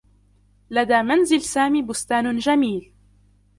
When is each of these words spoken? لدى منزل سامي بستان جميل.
لدى 0.69 1.01
منزل 1.01 1.41
سامي 1.41 1.81
بستان 1.81 2.37
جميل. 2.37 2.93